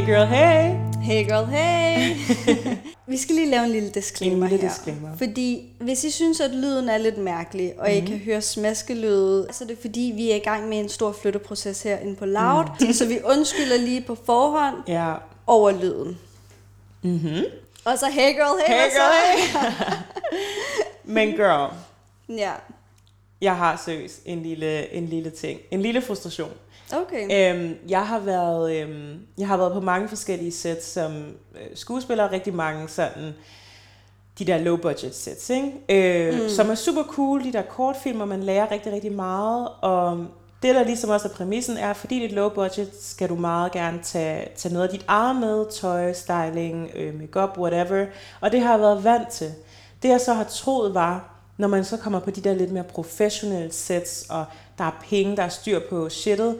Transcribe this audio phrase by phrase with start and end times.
[0.00, 0.74] Hey girl, hey!
[1.02, 2.14] Hey girl, hey!
[3.12, 4.74] vi skal lige lave en lille disclaimer En lille her.
[4.74, 5.16] disclaimer.
[5.16, 7.96] Fordi hvis I synes, at lyden er lidt mærkelig, og mm.
[7.96, 11.12] I kan høre smaskelyde, så er det fordi, vi er i gang med en stor
[11.12, 12.64] flytteproces herinde på Loud.
[12.80, 12.92] Mm.
[12.98, 15.14] Så vi undskylder lige på forhånd Ja.
[15.46, 16.18] over lyden.
[17.02, 17.42] Mm-hmm.
[17.84, 19.96] Og så hey girl, hey, Hey girl, hey!
[21.14, 21.72] Men girl,
[22.28, 22.52] Ja,
[23.40, 25.60] jeg har seriøst en lille, en lille ting.
[25.70, 26.50] En lille frustration.
[26.92, 27.54] Okay.
[27.54, 31.12] Øhm, jeg har været øhm, jeg har været på mange forskellige sets som
[31.54, 33.34] øh, skuespiller, rigtig mange sådan
[34.38, 35.72] de der low budget sets, ikke?
[35.88, 36.48] Øh, mm.
[36.48, 40.26] som er super cool, de der kortfilmer, man lærer rigtig, rigtig meget, og
[40.62, 43.72] det der ligesom også er præmissen er, fordi det er low budget, skal du meget
[43.72, 48.06] gerne tage, tage noget af dit eget med, tøj, styling, øh, makeup, whatever,
[48.40, 49.52] og det har jeg været vant til.
[50.02, 52.84] Det jeg så har troet var, når man så kommer på de der lidt mere
[52.84, 54.44] professionelle sets, og
[54.78, 56.56] der er penge, der er styr på shittet,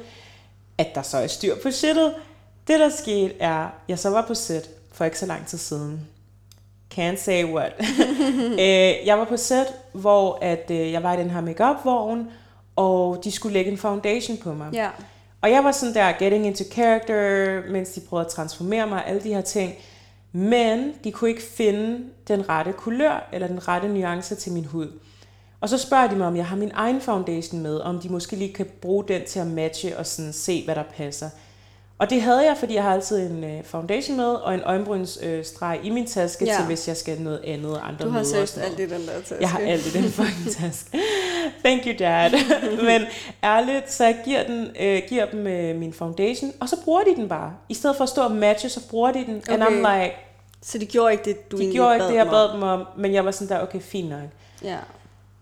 [0.81, 2.15] at der så er styr på shittet.
[2.69, 6.01] Det, der skete, er, jeg så var på set for ikke så lang tid siden.
[6.95, 7.73] Can't say what.
[8.53, 12.31] øh, jeg var på set, hvor at, øh, jeg var i den her makeup-vogn,
[12.77, 14.73] og de skulle lægge en foundation på mig.
[14.73, 14.91] Ja,
[15.41, 19.23] Og jeg var sådan der, getting into character, mens de prøvede at transformere mig, alle
[19.23, 19.75] de her ting.
[20.33, 24.89] Men de kunne ikke finde den rette kulør, eller den rette nuance til min hud.
[25.61, 28.37] Og så spørger de mig, om jeg har min egen foundation med, om de måske
[28.37, 31.31] lige kan bruge den til at matche og sådan se, hvad der passer.
[31.99, 35.79] Og det havde jeg, fordi jeg har altid en øh, foundation med, og en øjenbrynsstreg
[35.81, 36.55] øh, i min taske, Ja.
[36.57, 39.21] til hvis jeg skal noget andet og andre du har seriøst alt i den der
[39.21, 39.37] taske.
[39.41, 40.99] Jeg har alt i den fucking taske.
[41.65, 42.31] Thank you, dad.
[42.91, 43.03] Men
[43.45, 47.17] ærligt, så jeg giver, den, øh, giver dem øh, min foundation, og så bruger de
[47.17, 47.53] den bare.
[47.69, 49.37] I stedet for at stå og matche, så bruger de den.
[49.37, 49.53] Okay.
[49.53, 49.63] And.
[49.63, 50.15] I'm like,
[50.63, 52.85] Så de gjorde ikke det, du de egentlig gjorde ikke det, jeg bad dem om,
[52.97, 54.21] men jeg var sådan der, okay, fint nok.
[54.65, 54.77] Ja.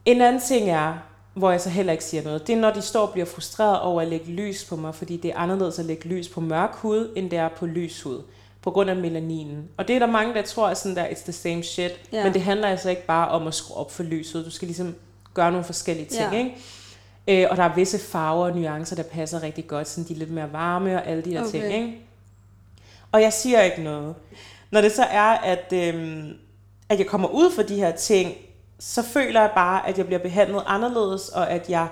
[0.05, 0.95] En anden ting er,
[1.35, 3.81] hvor jeg så heller ikke siger noget, det er, når de står og bliver frustreret
[3.81, 6.71] over at lægge lys på mig, fordi det er anderledes at lægge lys på mørk
[6.75, 8.23] hud, end det er på lys hud,
[8.63, 9.69] på grund af melaninen.
[9.77, 12.25] Og det er der mange, der tror, at sådan der, it's the same shit, Ja.
[12.25, 14.45] men det handler altså ikke bare om at skrue op for lyset.
[14.45, 14.95] Du skal ligesom
[15.35, 16.39] gøre nogle forskellige ting, Ja.
[16.39, 16.55] ikke?
[17.29, 20.19] Øh, og der er visse farver og nuancer, der passer rigtig godt, sådan de er
[20.19, 21.51] lidt mere varme og alle de der Okay.
[21.51, 21.99] ting, ikke?
[23.13, 24.15] Og jeg siger ikke noget.
[24.71, 26.33] Når det så er, at, øhm,
[26.89, 28.33] at jeg kommer ud for de her ting,
[28.81, 31.89] så føler jeg bare, at jeg bliver behandlet anderledes, og at jeg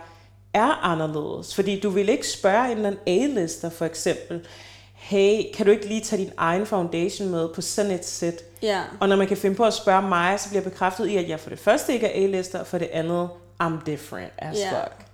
[0.55, 1.55] er anderledes.
[1.55, 4.47] Fordi du vil ikke spørge en eller anden A-lister for eksempel,
[4.95, 8.35] hey, kan du ikke lige tage din egen foundation med på sådan et sæt?
[8.63, 8.83] Ja.
[9.01, 11.29] Og når man kan finde på at spørge mig, så bliver jeg bekræftet i, at
[11.29, 13.29] jeg for det første ikke er A-lister, og for det andet,
[13.63, 14.71] I'm different as Ja.
[14.71, 15.06] fuck.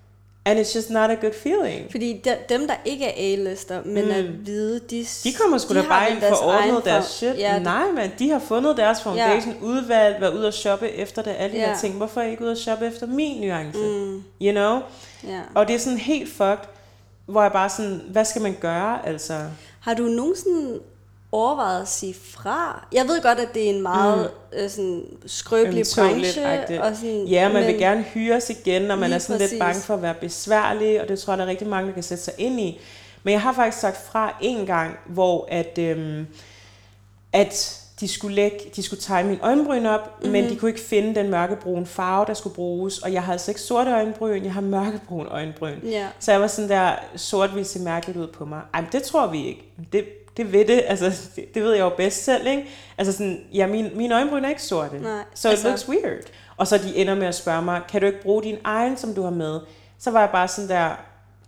[0.45, 1.91] And it's just not a good feeling.
[1.91, 4.11] Fordi de, dem, der ikke er A-lister, men mm.
[4.11, 7.39] er hvide, de, De kommer sgu da bare ind for ordnet deres shit.
[7.39, 9.67] Ja, Nej, men de har fundet deres foundation, ja.
[9.67, 11.67] udvalgt, været ude og shoppe efter det, alle de Ja.
[11.69, 11.95] her ting.
[11.95, 13.79] Hvorfor er I ikke ude og shoppe efter min nuance?
[13.79, 14.79] Mm, You know?
[15.27, 15.41] ja.
[15.55, 16.69] Og det er sådan helt fucked,
[17.27, 19.35] hvor jeg bare sådan, hvad skal man gøre, altså?
[19.81, 20.79] Har du nogensinde
[21.33, 22.87] overvejet at sige fra?
[22.93, 24.59] Jeg ved godt, at det er en meget mm.
[24.59, 26.83] øh, sådan, skrøbelig branche.
[26.83, 29.51] Og sådan, Ja, man men, vil gerne hyres igen, og man er sådan præcis.
[29.53, 31.95] lidt bange for at være besværlig, og det tror jeg, der er rigtig mange, der
[31.95, 32.81] kan sætte sig ind i.
[33.23, 36.27] Men jeg har faktisk sagt fra en gang, hvor at, øhm,
[37.33, 40.11] at de skulle, lægge, de skulle tegne min øjenbryn op, Mhm.
[40.19, 40.33] mm-hmm.
[40.33, 42.99] men de kunne ikke finde den mørkebrune farve, der skulle bruges.
[42.99, 45.79] Og jeg har altså ikke sorte øjenbryn, jeg har mørkebrune øjenbryn.
[45.85, 46.07] Ja.
[46.21, 48.61] Så jeg var sådan der, sort ville se mærkeligt ud på mig.
[48.75, 49.63] Ej, det tror vi ikke.
[49.93, 50.05] Det,
[50.37, 52.65] det ved det, altså, det, det ved jeg jo bedst selv, ikke?
[52.99, 54.99] Altså sådan, ja, min, mine øjenbryn er ikke sorte.
[54.99, 56.25] Nej, så altså- it looks weird.
[56.57, 59.15] Og så de ender med at spørge mig, kan du ikke bruge din egen, som
[59.15, 59.61] du har med?
[59.99, 60.91] Så var jeg bare sådan der,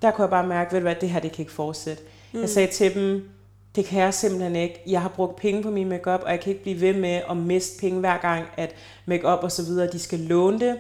[0.02, 2.02] der kunne jeg bare mærke, ved du hvad, det her, det kan ikke fortsætte.
[2.32, 2.40] Mm.
[2.40, 3.28] Jeg sagde til dem,
[3.76, 4.82] det kan jeg simpelthen ikke.
[4.86, 7.36] Jeg har brugt penge på min makeup, og jeg kan ikke blive ved med at
[7.36, 8.74] miste penge hver gang, at
[9.06, 10.76] makeup og så videre, de skal låne det.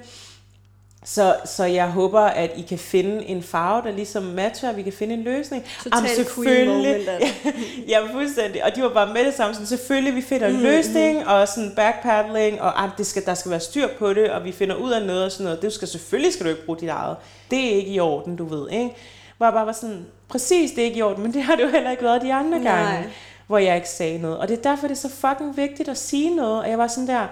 [1.06, 4.82] Så, så jeg håber, at I kan finde en farve, der ligesom matcher, og vi
[4.82, 5.64] kan finde en løsning.
[5.84, 7.52] Total queen moment, altså.
[7.88, 8.64] ja, fuldstændig.
[8.64, 9.54] Og de var bare med det samme.
[9.54, 13.50] Sådan, selvfølgelig, vi finder en løsning, og sådan backpedaling, og ah, det skal, der skal
[13.50, 15.62] være styr på det, og vi finder ud af noget og sådan noget.
[15.62, 17.16] Det skal selvfølgelig skal du ikke bruge dit eget.
[17.50, 18.90] Det er ikke i orden, du ved, ikke?
[19.36, 21.62] Hvor jeg bare var sådan, præcis, det er ikke i orden, men det har det
[21.62, 22.72] jo heller ikke været de andre Nej.
[22.72, 23.08] gange,
[23.46, 24.38] hvor jeg ikke sagde noget.
[24.38, 26.60] Og det er derfor, det er så fucking vigtigt at sige noget.
[26.62, 27.26] Og jeg var sådan der,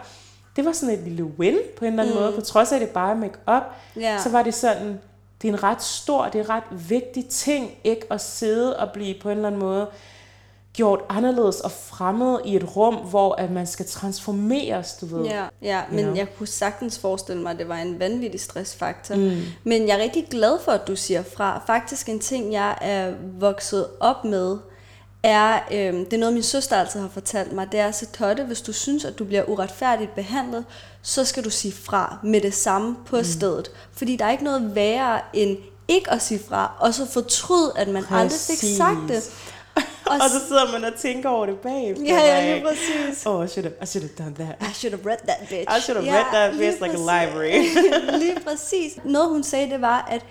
[0.57, 2.23] det var sådan et lille win på en eller anden mm.
[2.23, 3.63] måde, på trods af, at det bare er make-up,
[3.97, 4.19] Ja.
[4.23, 5.01] så var det sådan,
[5.43, 8.91] det er en ret stor, det er en ret vigtig ting, ikke at sidde og
[8.93, 9.87] blive på en eller anden måde
[10.73, 15.25] gjort anderledes og fremmed i et rum, hvor at man skal transformeres, du ved.
[15.25, 16.17] Ja, ja men know?
[16.17, 19.15] jeg kunne sagtens forestille mig, at det var en vanvittig stressfaktor.
[19.15, 19.41] Mm.
[19.65, 21.63] Men jeg er rigtig glad for, at du siger fra.
[21.67, 24.59] Faktisk en ting, jeg er vokset op med,
[25.23, 28.45] er, øhm, det er noget, min søster altid har fortalt mig, det er, så Totte,
[28.45, 30.65] hvis du synes, at du bliver uretfærdigt behandlet,
[31.03, 33.25] så skal du sige fra med det samme på mm.
[33.25, 33.71] stedet.
[33.93, 35.59] Fordi der er ikke noget værre end
[35.89, 38.77] ikke at sige fra, og så fortryde, at man aldrig fik Præcis.
[38.77, 39.31] sagt det.
[40.07, 42.05] og, og så sidder man og tænker over det bagefter.
[42.05, 43.27] Ja, ja, lige præcis.
[43.27, 44.71] Oh, I should have, I should have done that.
[44.71, 45.79] I should have read that bitch.
[45.79, 47.09] I should have ja, read that bitch like præcis.
[47.09, 47.63] a library.
[48.23, 48.99] lige præcis.
[49.05, 50.23] Noget hun sagde, det var, at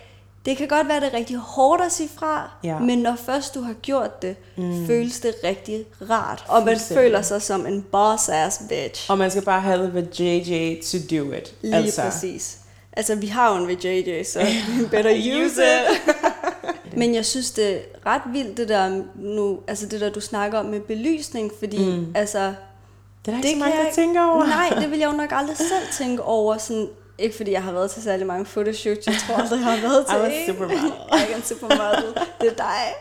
[0.46, 2.80] det kan godt være, det er rigtig hårdt at sige fra, ja.
[2.80, 4.88] men når først du har gjort det, mm.
[4.88, 6.44] føles det rigtig rart.
[6.48, 9.12] Og man føler sig som en boss-ass bitch.
[9.12, 11.54] Og man skal bare have det ved JJ to do it.
[11.62, 12.02] Lige altså.
[12.02, 12.58] præcis.
[12.94, 14.40] Altså, vi har jo en JJ, så
[14.92, 15.12] better
[15.46, 16.16] use it.
[17.00, 20.60] men jeg synes, det er ret vildt, det der, nu, altså det der, du snakker
[20.60, 22.12] om med belysning, fordi mm.
[22.16, 22.54] altså...
[23.26, 24.46] Det er ikke det så mange, der tænker over.
[24.46, 26.58] Nej, det vil jeg jo nok aldrig selv tænke over.
[26.58, 29.81] Sådan, ikke fordi jeg har været til særlig mange photoshoots, jeg tror aldrig, jeg har
[29.81, 30.54] været til I en.
[30.54, 30.92] supermodel.
[31.12, 32.94] jeg er ikke en supermodel, det er dig.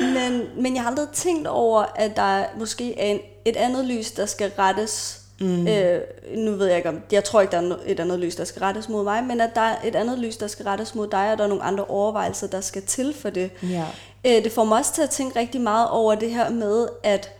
[0.00, 4.10] Men, men jeg har aldrig tænkt over, at der måske er en, et andet lys,
[4.10, 5.20] der skal rettes.
[5.40, 5.68] Mm.
[5.68, 6.00] Øh,
[6.36, 8.60] nu ved jeg ikke om, jeg tror ikke, der er et andet lys, der skal
[8.60, 11.32] rettes mod mig, men at der er et andet lys, der skal rettes mod dig,
[11.32, 13.50] og der er nogle andre overvejelser, der skal til for det.
[13.62, 13.84] Ja.
[14.26, 17.37] Øh, det får mig også til at tænke rigtig meget over det her med, at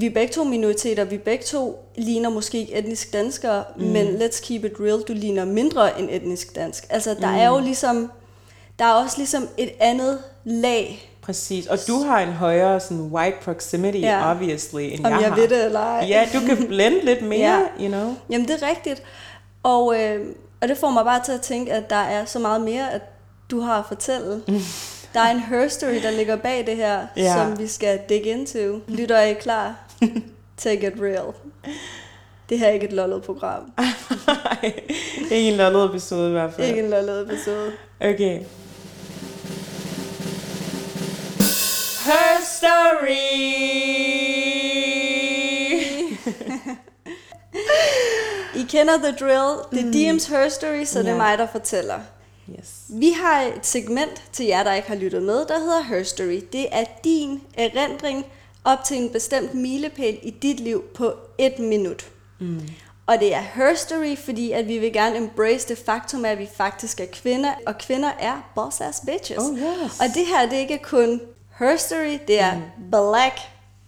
[0.00, 3.84] vi er begge to minoriteter, vi begge to ligner måske ikke etnisk danskere, mm.
[3.84, 6.86] men let's keep it real, du ligner mindre end etnisk dansk.
[6.90, 7.38] Altså, der mm.
[7.38, 8.10] er jo ligesom,
[8.78, 11.10] der er også ligesom et andet lag.
[11.22, 14.30] Præcis, og du har en højere sådan white proximity, ja.
[14.30, 15.36] obviously, end Om jeg, jeg har.
[15.36, 16.06] ved det eller ej.
[16.08, 17.84] Ja, du kan blende lidt mere, ja.
[17.84, 18.14] you know.
[18.30, 19.02] Jamen, det er rigtigt.
[19.62, 20.26] Og, øh,
[20.62, 23.02] og det får mig bare til at tænke, at der er så meget mere, at
[23.50, 24.42] du har at fortælle.
[25.14, 27.34] Der er en herstory, der ligger bag det her, ja.
[27.34, 28.80] som vi skal dig into.
[28.88, 29.83] Lytter I klar?
[30.56, 31.34] Take it real.
[32.48, 33.72] Det her er ikke et lollet program.
[35.30, 36.68] ikke en lollet episode i hvert fald.
[36.68, 37.72] Ikke en lollet episode.
[38.00, 38.40] Okay.
[42.04, 43.44] Her story!
[48.54, 49.58] I kender the drill.
[49.70, 50.16] Det er mm.
[50.16, 51.06] DM's her story, så yeah.
[51.06, 52.00] det er mig, der fortæller.
[52.50, 52.84] Yes.
[52.88, 56.40] Vi har et segment til jer, der ikke har lyttet med, der hedder Her Story.
[56.52, 58.26] Det er din erindring
[58.64, 62.10] op til en bestemt milepæl i dit liv på et minut.
[62.38, 62.60] Mm.
[63.06, 66.48] Og det er her story, fordi at vi vil gerne embrace det faktum, at vi
[66.54, 69.38] faktisk er kvinder, og kvinder er boss ass bitches.
[69.38, 70.00] Oh, yes.
[70.00, 71.20] Og det her, det er ikke kun
[71.58, 72.90] her story, det er mm.
[72.90, 73.38] black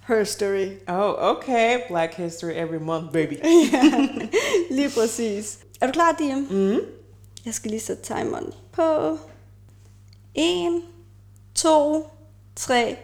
[0.06, 0.69] her story.
[0.88, 1.78] Oh, okay.
[1.88, 3.34] Black history every month, baby.
[3.73, 4.08] ja,
[4.70, 5.58] lige præcis.
[5.81, 6.46] Er du klar, Diem?
[6.50, 6.81] Mm.
[7.44, 9.19] Jeg skal lige sætte timeren på.
[10.34, 10.82] 1,
[11.55, 12.11] 2,
[12.56, 12.96] 3,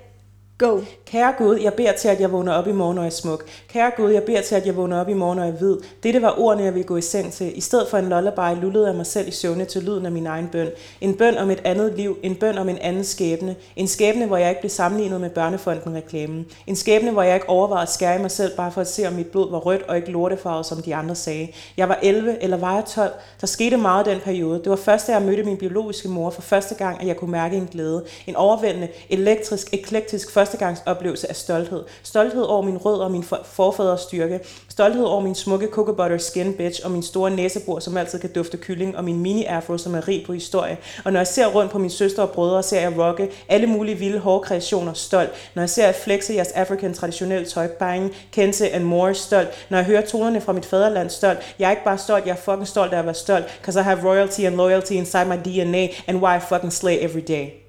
[0.58, 0.81] Go.
[1.06, 3.44] Kære Gud, jeg beder til, at jeg vågner op i morgen, og jeg er smuk.
[3.69, 5.76] Kære Gud, jeg beder til, at jeg vågner op i morgen, og jeg er hvid.
[6.02, 7.58] Dette var ordene, jeg ville gå i seng til.
[7.58, 10.26] I stedet for en lullaby lullede jeg mig selv i søvne til lyden af min
[10.26, 10.69] egen bøn.
[11.00, 12.19] En bøn om et andet liv.
[12.22, 13.56] En bøn om en anden skæbne.
[13.76, 16.46] En skæbne, hvor jeg ikke blev sammenlignet med børnefonden-reklamen.
[16.66, 19.12] En skæbne, hvor jeg ikke overvejede at skære mig selv, bare for at se, om
[19.12, 21.48] mit blod var rødt og ikke lortefarvet, som de andre sagde.
[21.76, 23.12] Jeg var 11, eller var jeg 12?
[23.40, 24.58] Der skete meget den periode.
[24.58, 27.32] Det var først, da jeg mødte min biologiske mor for første gang, at jeg kunne
[27.32, 28.05] mærke en glæde.
[28.26, 31.84] En overvældende, elektrisk, eklektisk førstegangsoplevelse af stolthed.
[32.02, 34.40] Stolthed over min rød og min forfædres styrke.
[34.68, 38.32] Stolthed over min smukke cocoa butter skin bitch og min store næsebor, som altid kan
[38.32, 40.78] dufte kylling, og min mini afro, som er rig på historie.
[41.04, 43.98] Og når jeg ser rundt på mine søster og brødre, ser jeg rocke alle mulige
[43.98, 45.31] vilde hårkreationer stolt.
[45.55, 49.48] Når jeg ser at flexe jeres African traditionelle tøj, bang, kente and more stolt.
[49.70, 51.38] Når jeg hører tonerne fra mit fædreland stolt.
[51.58, 53.44] Jeg er ikke bare stolt, jeg er fucking stolt af at være stolt.
[53.62, 57.22] Cause I have royalty and loyalty inside my DNA, and why I fucking slay every
[57.28, 57.61] day.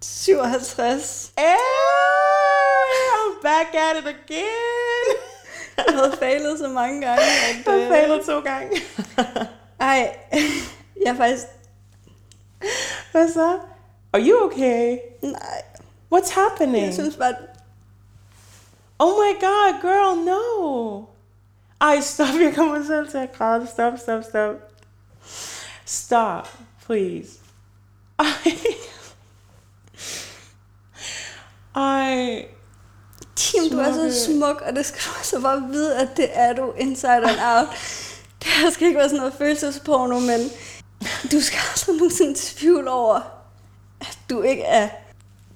[0.00, 1.32] 57.
[1.36, 1.56] Hey,
[3.16, 5.16] I'm back at it again.
[5.76, 7.22] Jeg havde fejlet så mange gange.
[7.22, 8.82] At, jeg har fejlet to gange.
[9.80, 10.16] Ej,
[11.04, 11.44] jeg er faktisk...
[13.12, 13.58] Hvad så?
[14.12, 14.98] Are you okay?
[15.22, 15.62] Nej.
[16.14, 16.84] What's happening?
[16.84, 17.34] Jeg synes bare...
[18.98, 21.04] Oh my god, girl, no.
[21.80, 23.66] Ej, stop, jeg kommer selv til at græde.
[23.66, 24.54] Stop, stop, stop.
[25.84, 26.48] Stop,
[26.86, 27.28] please.
[28.18, 28.24] Ej.
[31.78, 32.46] Ej.
[33.36, 36.52] Tim, du er så smuk, og det skal du altså bare vide, at det er
[36.52, 37.68] du inside and out.
[38.42, 40.40] Det her skal ikke være sådan noget følelsesporno, men
[41.32, 43.20] du skal aldrig nogensinde tvivl over,
[44.00, 44.88] at du ikke er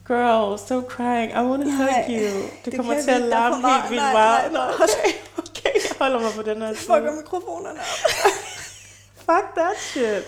[0.06, 1.32] Girl, stop crying.
[1.32, 2.42] I want to hug you.
[2.64, 4.52] Det, det kommer til at larme helt vildt meget.
[4.52, 6.86] Nej, okay, okay, jeg holder mig på den her side.
[6.86, 8.30] Fucker mikrofonerne op.
[9.26, 10.24] Fuck that shit.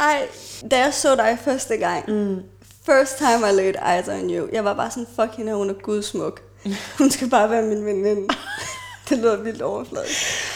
[0.00, 0.28] Ej,
[0.70, 2.42] da jeg så dig første gang, mm.
[2.86, 5.74] First time I laid eyes on you, jeg var bare sådan, fuck hende, hun er
[5.74, 6.42] gudsmuk.
[6.98, 8.28] Hun skal bare være min veninde.
[9.08, 10.52] det lyder vildt overfladisk.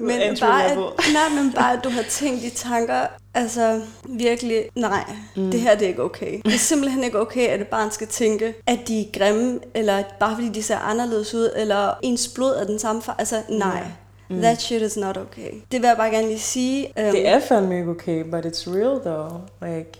[0.00, 0.78] Men bare, at,
[1.12, 5.04] nej, men bare, at du har tænkt de tanker, altså virkelig, nej,
[5.36, 5.50] mm.
[5.50, 6.40] det her det er ikke okay.
[6.44, 10.02] Det er simpelthen ikke okay, at et barn skal tænke, at de er grimme, eller
[10.20, 13.14] bare fordi de ser anderledes ud, eller ens blod er den samme far.
[13.18, 13.86] Altså, nej.
[14.30, 14.40] Mm.
[14.40, 15.50] That shit is not okay.
[15.72, 16.86] Det vil jeg bare gerne lige sige.
[16.86, 19.32] Um, det er fandme ikke okay, but it's real though.
[19.62, 19.90] Like,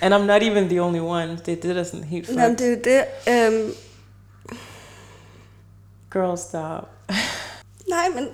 [0.00, 1.38] and I'm not even the only one.
[1.46, 2.42] Det er det, der er sådan helt fucked.
[2.42, 3.48] Jamen, det er det.
[3.48, 3.72] Um,
[6.12, 6.88] Girl, stop.
[7.88, 8.28] Nej, men,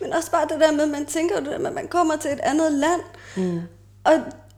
[0.00, 2.16] men også bare det der med, at man tænker det der med, at man kommer
[2.16, 3.00] til et andet land,
[3.36, 3.60] mm.
[4.04, 4.12] og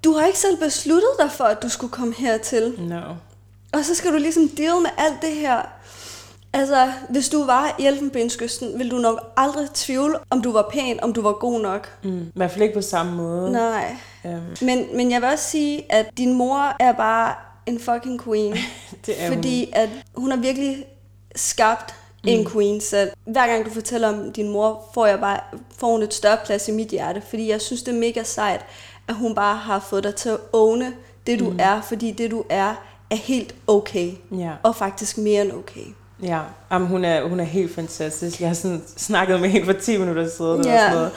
[0.05, 2.75] du har ikke selv besluttet dig for, at du skulle komme hertil.
[2.79, 3.01] No.
[3.73, 5.63] Og så skal du ligesom deal med alt det her.
[6.53, 11.01] Altså, hvis du var i Elfenbenskysten, ville du nok aldrig tvivle, om du var pæn,
[11.03, 11.89] om du var god nok.
[12.03, 12.23] Mm.
[12.23, 13.53] I hvert fald ikke på samme måde.
[13.53, 13.97] Nej.
[14.37, 17.35] Um, Men, men jeg vil også sige, at din mor er bare
[17.67, 18.57] en fucking queen.
[19.07, 20.85] det er fordi at hun har virkelig
[21.37, 21.95] skabt
[22.25, 23.11] en queen selv.
[23.25, 25.41] Hver gang du fortæller om din mor, får, jeg bare,
[25.79, 27.23] får hun et større plads i mit hjerte.
[27.29, 28.61] Fordi jeg synes, det er mega sejt,
[29.09, 30.93] at hun bare har fået dig til at åne
[31.27, 31.57] det, du mm.
[31.61, 31.81] er.
[31.81, 32.75] Fordi det, du er,
[33.11, 34.13] er helt okay.
[34.31, 34.41] hun.
[34.41, 34.53] Ja.
[34.63, 35.85] Og faktisk mere end okay.
[36.23, 36.41] Ja,
[36.73, 38.41] Jamen, hun, er, hun er helt fantastisk.
[38.41, 40.65] Jeg har sådan snakket med hende for 10 minutter siden.
[40.65, 40.75] Ja.
[40.75, 41.13] Og sådan noget.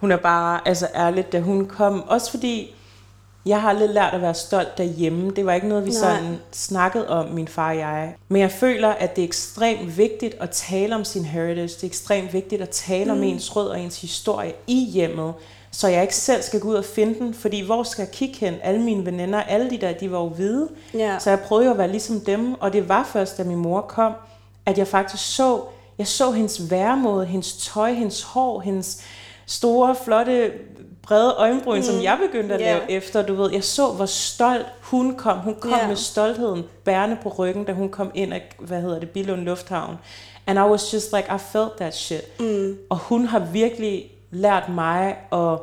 [0.00, 2.08] Hun er bare, altså ærligt, da hun kom.
[2.08, 2.74] Også fordi,
[3.46, 5.30] jeg har lidt lært at være stolt derhjemme.
[5.30, 5.98] Det var ikke noget, vi Nej.
[5.98, 8.14] sådan snakkede om, min far og jeg.
[8.28, 11.68] Men jeg føler, at det er ekstremt vigtigt at tale om sin heritage.
[11.68, 13.18] Det er ekstremt vigtigt at tale mm.
[13.18, 15.34] om ens rød og ens historie i hjemmet.
[15.70, 17.34] Så jeg ikke selv skal gå ud og finde den.
[17.34, 18.54] Fordi hvor skal jeg kigge hen?
[18.62, 20.68] Alle mine veninder, alle de der, de var jo hvide.
[20.94, 21.18] Ja.
[21.18, 23.80] Så jeg prøvede jo at være ligesom dem, og det var først, da min mor
[23.80, 24.12] kom,
[24.66, 25.60] at jeg faktisk så,
[25.98, 29.02] jeg så hendes væremåde, hendes tøj, hendes hår, hendes
[29.46, 30.52] store, flotte,
[31.02, 31.82] brede øjenbryn, mm.
[31.82, 32.72] som jeg begyndte at Ja.
[32.78, 33.52] lave efter, du ved.
[33.52, 35.38] Jeg så, hvor stolt hun kom.
[35.38, 35.88] Hun kom Ja.
[35.88, 39.96] med stoltheden bærende på ryggen, da hun kom ind af, hvad hedder det, Billund Lufthavn.
[40.46, 42.40] And I was just like, I felt that shit.
[42.40, 42.76] Mm.
[42.90, 45.58] Og hun har virkelig lært mig at,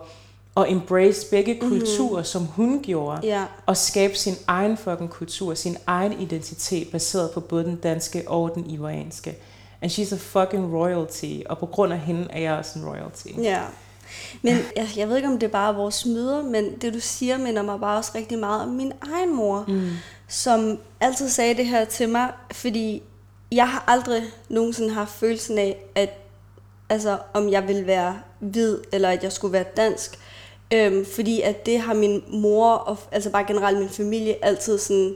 [0.57, 3.43] at embrace begge kulturer, som hun gjorde Ja.
[3.65, 8.51] og skabe sin egen fucking kultur, sin egen identitet, baseret på både den danske og
[8.55, 9.35] den ivorianske.
[9.83, 13.27] And she's a fucking royalty, og på grund af hende er jeg også en royalty.
[13.37, 13.61] Ja.
[14.41, 17.37] Men jeg, jeg ved ikke, om det er bare vores møder, men det du siger
[17.37, 19.89] minder mig bare også rigtig meget om min egen mor, mm.
[20.27, 23.03] som altid sagde det her til mig, fordi
[23.51, 26.09] jeg har aldrig nogensinde haft følelsen af, at
[26.89, 30.19] altså, om jeg vil være hvid, eller at jeg skulle være dansk.
[30.73, 35.15] Øhm, fordi at det har min mor, og altså bare generelt min familie, altid sådan,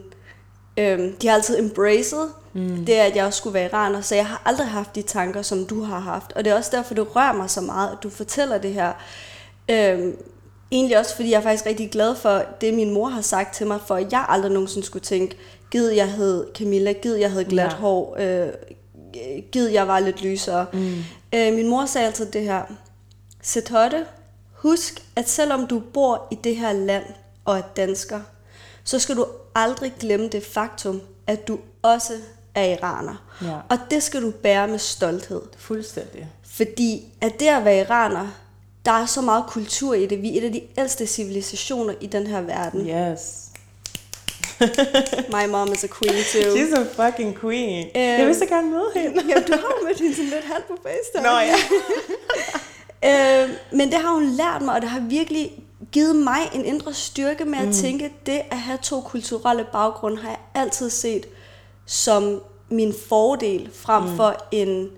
[0.78, 2.86] øhm, de har altid embraced, mm.
[2.86, 5.66] det at jeg også skulle være iraner, så jeg har aldrig haft de tanker, som
[5.66, 6.34] du har haft.
[6.34, 8.94] Og det er også derfor, det rører mig så meget, at du fortæller det her.
[9.70, 10.18] Øhm,
[10.72, 13.68] egentlig også, fordi jeg er faktisk rigtig glad for det, min mor har sagt til
[13.68, 15.38] mig, for at jeg aldrig nogensinde skulle tænke,
[15.72, 17.78] gid jeg hed Camilla, gid jeg havde glat ja.
[17.78, 18.50] hår, øh,
[19.52, 20.66] gid jeg var lidt lysere.
[20.74, 20.96] Mm.
[21.34, 22.62] Øh, min mor sagde altid det her,
[23.42, 24.06] Setotte,
[24.54, 27.06] husk, at selvom du bor i det her land
[27.46, 28.20] og er dansker,
[28.84, 32.14] så skal du aldrig glemme det faktum, at du også
[32.58, 33.16] er iraner.
[33.42, 33.54] Ja.
[33.70, 35.42] Og det skal du bære med stolthed.
[35.58, 36.28] Fuldstændig.
[36.44, 38.28] Fordi at det at være iraner,
[38.86, 40.22] der er så meget kultur i det.
[40.22, 42.88] Vi er et af de ældste civilisationer i den her verden.
[42.90, 43.44] Yes.
[45.36, 46.56] My mom is a queen too.
[46.56, 47.88] She's a fucking queen.
[47.88, 48.20] Øhm.
[48.20, 49.24] jeg vil så gerne møde hende.
[49.30, 51.24] ja, du har jo mødt hende sådan lidt halvt på FaceTime.
[51.24, 51.56] Nå ja.
[53.06, 55.52] Øh, men det har hun lært mig, og det har virkelig
[55.92, 57.74] givet mig en indre styrke med at mm.
[57.74, 61.26] tænke, det at have to kulturelle baggrunde har jeg altid set
[61.88, 64.16] som min fordel frem mm.
[64.16, 64.90] for en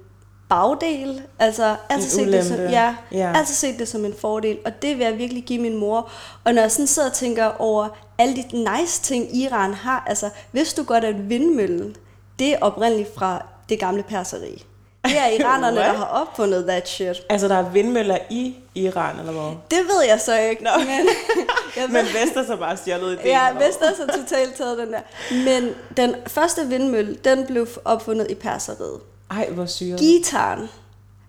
[0.49, 1.21] bagdel.
[1.39, 3.31] Altså altid set det som, ja, Ja.
[3.35, 6.09] altid set det som en fordel, og det vil jeg virkelig give min mor.
[6.43, 8.43] Og når jeg sådan sidder og tænker over alle de
[8.79, 11.95] nice ting, Iran har, altså hvis du godt at vindmøllen,
[12.39, 14.65] det er oprindeligt fra det gamle perseri.
[15.05, 17.17] Det er iranerne, der har opfundet that shit.
[17.29, 19.51] Altså, der er vindmøller i Iran, eller hvad?
[19.71, 20.69] Det ved jeg så ikke, Nå.
[20.79, 21.07] men
[21.89, 23.27] Men Vester så bare stjålet idéen.
[23.27, 23.53] ja?
[23.53, 25.01] Vestas har totalt taget den der.
[25.31, 28.99] Men den første vindmølle, den blev opfundet i perseriet.
[29.31, 29.99] Ej, hvor syret.
[29.99, 30.69] Gitaren.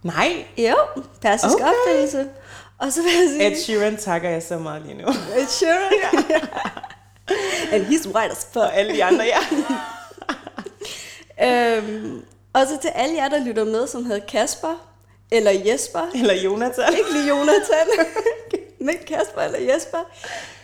[0.02, 0.75] Nej, Jo,
[1.20, 1.64] persisk okay.
[1.66, 2.26] opfindelse.
[2.78, 3.52] Og så vil jeg sige...
[3.52, 5.09] Ed Sheeran takker jeg så meget lige nu.
[5.09, 6.38] Ed Sheeran, ja.
[7.73, 8.56] And he's white as fuck.
[8.56, 9.38] Og alle de andre, ja.
[11.76, 14.87] Øhm, og så til alle jer, der lytter med, som hedder Kasper
[15.32, 16.11] eller Jesper.
[16.14, 16.94] Eller Jonathan.
[16.99, 17.87] Ikke lige Jonathan,
[18.81, 19.99] men Kasper eller Jesper.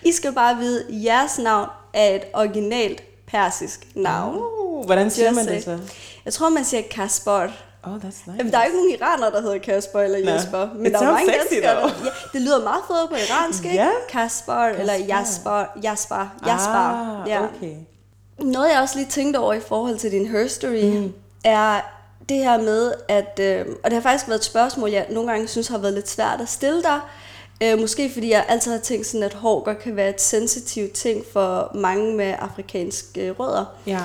[0.02, 4.36] I skal bare vide, at jeres navn er et originalt persisk navn.
[4.36, 5.78] Uh, hvordan siger Just man det så?
[6.24, 7.48] Jeg tror, man siger Kasper.
[7.86, 8.32] Oh, that's nice.
[8.38, 10.30] Jamen, der er ikke nogen iraner, der hedder Kasper eller Nå.
[10.30, 10.68] Jesper.
[10.74, 13.64] Men It der er mange sexy, danskere, der, ja, det lyder meget federe på iransk,
[13.64, 13.76] ikke?
[13.76, 13.88] Ja.
[14.08, 17.20] Kasper, eller Jasper, Jasper, Jasper.
[17.22, 17.44] Ah, ja.
[17.44, 17.74] okay.
[18.38, 21.12] Noget, jeg også lige tænkte over i forhold til din herstory, mm.
[21.44, 21.80] er
[22.28, 25.48] det her med, at, øh, og det har faktisk været et spørgsmål, jeg nogle gange
[25.48, 27.00] synes har været lidt svært at stille dig,
[27.62, 30.92] øh, måske fordi jeg altid har tænkt sådan, at hår godt kan være et sensitivt
[30.92, 33.64] ting for mange med afrikanske øh, rødder.
[33.86, 34.02] Ja.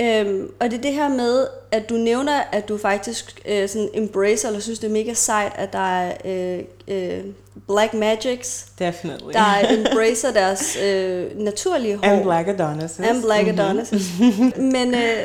[0.00, 3.88] Øhm, og det er det her med, at du nævner, at du faktisk øh, sådan
[3.94, 7.24] embracer, eller synes det er mega sejt, at der er øh, øh,
[7.68, 9.32] black magics, Definitely.
[9.32, 12.04] der embracer deres øh, naturlige hår.
[12.04, 13.00] And Black Adonis.
[13.00, 13.92] And Black Adonis.
[14.74, 15.24] Men øh,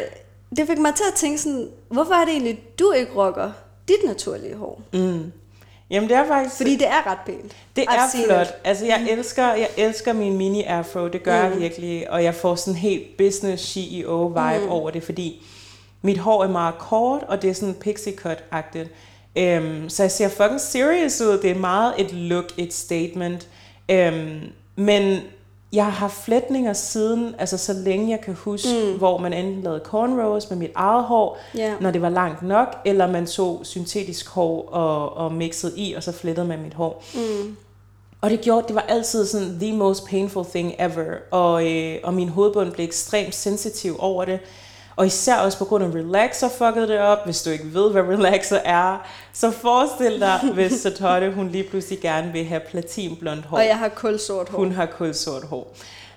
[0.57, 3.51] det fik mig til at tænke sådan, hvorfor er det egentlig, du ikke rocker
[3.87, 4.81] dit naturlige hår?
[4.93, 5.31] Mm.
[5.89, 6.57] Jamen det er faktisk...
[6.57, 7.55] Fordi det er ret pænt.
[7.75, 8.47] Det er flot.
[8.47, 8.53] It.
[8.63, 11.51] Altså jeg elsker, jeg elsker min mini afro, det gør mm.
[11.51, 12.11] jeg virkelig.
[12.11, 14.69] Og jeg får sådan helt business CEO vibe mm.
[14.69, 15.45] over det, fordi
[16.01, 18.89] mit hår er meget kort, og det er sådan pixie cut-agtigt.
[19.39, 21.39] Um, så jeg ser fucking serious ud.
[21.41, 23.47] Det er meget et look, et statement.
[23.93, 24.41] Um,
[24.75, 25.21] men
[25.73, 28.97] jeg har haft flætninger siden, altså så længe jeg kan huske, mm.
[28.97, 31.81] hvor man enten lavede cornrows med mit eget hår, yeah.
[31.81, 36.03] når det var langt nok, eller man tog syntetisk hår og, og mixede i, og
[36.03, 37.03] så flettede man mit hår.
[37.15, 37.57] Mm.
[38.21, 42.13] Og det gjorde, det var altid sådan the most painful thing ever, og, øh, og
[42.13, 44.39] min hovedbund blev ekstremt sensitiv over det.
[44.99, 47.25] Og især også på grund af relaxer fuckede det op.
[47.25, 51.99] Hvis du ikke ved, hvad relaxer er, så forestil dig, hvis Satotte, hun lige pludselig
[51.99, 53.57] gerne vil have platinblondt hår.
[53.57, 54.57] Og jeg har kulsort hår.
[54.57, 55.75] Hun har kulsort hår.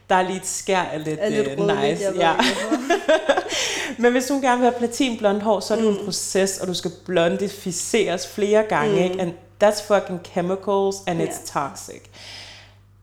[0.09, 2.05] Der er lige et skær af lidt, er lidt uh, nice.
[2.17, 2.35] ja.
[4.03, 5.99] Men hvis hun gerne vil have platinblondt hår, så er det mm.
[5.99, 8.93] en proces, og du skal blondificeres flere gange.
[8.93, 9.03] Mm.
[9.03, 9.21] Ikke?
[9.21, 9.33] And
[9.65, 11.29] that's fucking chemicals, and yeah.
[11.29, 12.03] it's toxic.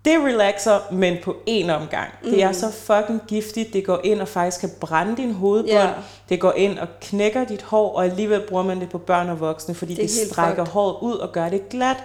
[0.06, 2.10] Det relaxer, men på en omgang.
[2.24, 2.30] Mm.
[2.32, 2.54] Det er mm.
[2.54, 3.74] så fucking giftigt.
[3.74, 5.74] Det går ind og faktisk kan brænde din hovedbund.
[5.74, 5.96] Yeah.
[6.30, 9.40] Det går ind og knækker dit hår, og alligevel bruger man det på børn og
[9.40, 10.74] voksne, fordi det, det strækker fucked.
[10.74, 11.98] håret ud og gør det glat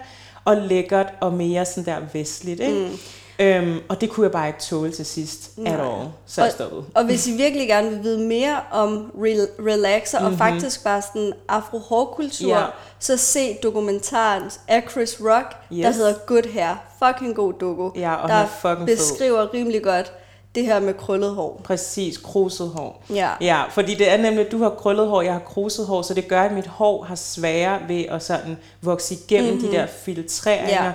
[0.45, 2.61] og lækkert og mere sådan der vestligt.
[2.61, 2.79] Ikke?
[2.79, 2.99] Mm.
[3.39, 5.73] Øhm, og det kunne jeg bare ikke tåle til sidst Nej.
[5.73, 6.09] at all.
[6.27, 6.85] Så og, jeg stoppede.
[6.95, 10.33] Og hvis I virkelig gerne vil vide mere om re- relaxer mm-hmm.
[10.33, 12.69] og faktisk bare sådan afro-hårkultur, yeah.
[12.99, 15.85] så se dokumentaren af Chris Rock, yes.
[15.85, 16.83] der hedder Good Hair.
[17.05, 17.91] Fucking god doku.
[17.97, 19.55] Ja, og der fucking beskriver fed.
[19.55, 20.13] rimelig godt
[20.55, 21.61] det her med krøllet hår.
[21.65, 23.05] Præcis, kruset hår.
[23.11, 23.31] Ja.
[23.41, 23.63] ja.
[23.71, 26.29] fordi det er nemlig, at du har krøllet hår, jeg har kruset hår, så det
[26.29, 29.69] gør, at mit hår har sværere ved at sådan vokse igennem mm-hmm.
[29.69, 30.93] de der filtreringer.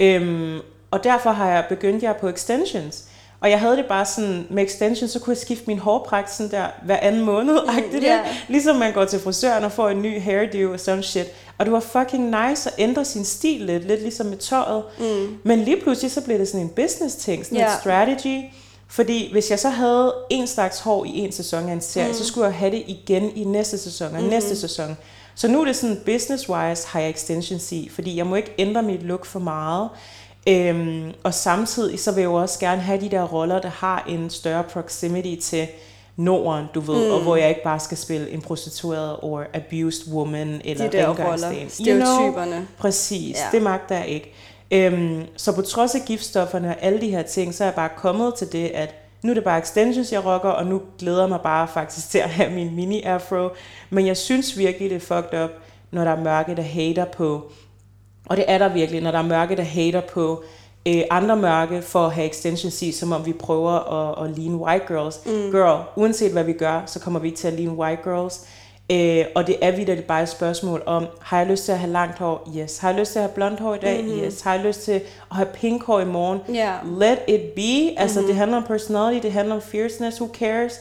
[0.00, 0.06] Ja.
[0.06, 3.04] Øhm, og derfor har jeg begyndt jer på extensions.
[3.40, 6.50] Og jeg havde det bare sådan, med extensions, så kunne jeg skifte min hårpragt sådan
[6.50, 7.58] der hver anden måned.
[7.62, 8.26] Mm, yeah.
[8.48, 11.26] Ligesom man går til frisøren og får en ny hairdo og sådan shit.
[11.58, 14.84] Og det var fucking nice at ændre sin stil lidt, lidt ligesom med tøjet.
[14.98, 15.38] Mm.
[15.44, 17.72] Men lige pludselig så blev det sådan en business ting, sådan yeah.
[17.72, 18.44] en strategy.
[18.88, 22.14] Fordi hvis jeg så havde en slags hår i en sæson af en serie, mm.
[22.14, 24.28] så skulle jeg have det igen i næste sæson og mm-hmm.
[24.28, 24.96] næste sæson.
[25.34, 28.82] Så nu er det sådan business-wise har jeg extensions i, fordi jeg må ikke ændre
[28.82, 29.88] mit look for meget.
[30.48, 34.04] Øhm, og samtidig så vil jeg jo også gerne have de der roller, der har
[34.08, 35.68] en større proximity til
[36.16, 37.14] Norden, du ved, mm.
[37.14, 41.08] og hvor jeg ikke bare skal spille en prostitueret or abused woman eller de der
[41.08, 42.50] roller, stereotyperne.
[42.50, 42.66] You know?
[42.78, 43.44] Præcis, ja.
[43.52, 44.32] det magter jeg ikke.
[44.70, 47.90] Øhm, så på trods af giftstofferne og alle de her ting, så er jeg bare
[47.96, 51.28] kommet til det, at nu er det bare extensions, jeg rocker, og nu glæder jeg
[51.28, 53.48] mig bare faktisk til at have min mini-afro.
[53.90, 55.50] Men jeg synes virkelig, det er fucked up,
[55.90, 57.52] når der er mørke, der hater på
[58.30, 60.42] og det er der virkelig, når der er mørke, der hater på
[60.88, 64.56] øh, andre mørke for at have extensions i, som om vi prøver at, at ligne
[64.56, 65.20] white girls.
[65.26, 65.32] Mm.
[65.32, 68.46] Girl, uanset hvad vi gør, så kommer vi til at ligne white girls.
[68.90, 71.92] Øh, og det er videre bare et spørgsmål om, har jeg lyst til at have
[71.92, 72.50] langt hår?
[72.56, 72.78] Yes.
[72.78, 74.04] Har jeg lyst til at have blondt hår i dag?
[74.04, 74.20] Mm-hmm.
[74.20, 74.40] Yes.
[74.40, 74.92] Har jeg lyst til
[75.30, 76.40] at have pink hår i morgen?
[76.50, 76.98] Yeah.
[77.00, 78.00] Let it be.
[78.00, 78.26] Altså, mm-hmm.
[78.28, 80.20] det handler om personality, det handler om fierceness.
[80.20, 80.80] Who cares?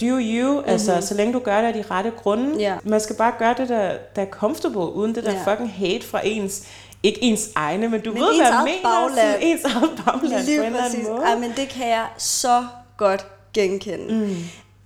[0.00, 0.70] Do you, mm-hmm.
[0.70, 2.60] altså så længe du gør det af de rette grunde.
[2.60, 2.78] Yeah.
[2.84, 5.44] Man skal bare gøre det, der, der er comfortable, uden det der yeah.
[5.44, 6.62] fucking hate fra ens,
[7.02, 8.82] ikke ens egne, men du men ved, hvad jeg mener.
[8.82, 9.38] Bagland.
[9.42, 10.94] Ens eget bagland Lige på en præcis.
[10.94, 11.30] eller anden måde.
[11.30, 14.14] Ja, men det kan jeg så godt genkende.
[14.14, 14.36] Mm.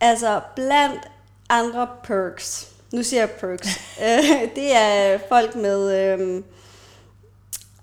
[0.00, 1.00] Altså, blandt
[1.48, 6.42] andre perks, nu siger jeg perks, øh, det er folk med øh,